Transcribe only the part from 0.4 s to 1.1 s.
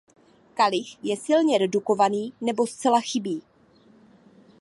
Kalich